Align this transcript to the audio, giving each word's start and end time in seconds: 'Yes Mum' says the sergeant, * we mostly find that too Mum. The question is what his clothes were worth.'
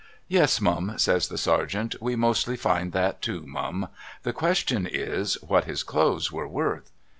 'Yes 0.37 0.59
Mum' 0.59 0.95
says 0.97 1.27
the 1.27 1.37
sergeant, 1.37 1.93
* 2.01 2.01
we 2.01 2.15
mostly 2.15 2.57
find 2.57 2.91
that 2.91 3.21
too 3.21 3.43
Mum. 3.45 3.87
The 4.23 4.33
question 4.33 4.87
is 4.87 5.35
what 5.43 5.65
his 5.65 5.83
clothes 5.83 6.31
were 6.31 6.47
worth.' 6.47 6.91